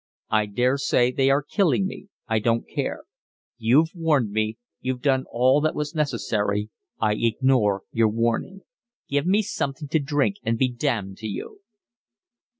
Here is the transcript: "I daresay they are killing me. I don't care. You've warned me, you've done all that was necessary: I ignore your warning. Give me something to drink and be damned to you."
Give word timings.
"I 0.31 0.47
daresay 0.47 1.11
they 1.11 1.29
are 1.29 1.43
killing 1.43 1.85
me. 1.85 2.07
I 2.27 2.39
don't 2.39 2.67
care. 2.67 3.03
You've 3.59 3.91
warned 3.93 4.31
me, 4.31 4.57
you've 4.79 5.03
done 5.03 5.25
all 5.29 5.61
that 5.61 5.75
was 5.75 5.93
necessary: 5.93 6.71
I 6.99 7.13
ignore 7.19 7.83
your 7.91 8.09
warning. 8.09 8.61
Give 9.07 9.27
me 9.27 9.43
something 9.43 9.89
to 9.89 9.99
drink 9.99 10.37
and 10.41 10.57
be 10.57 10.71
damned 10.71 11.17
to 11.17 11.27
you." 11.27 11.59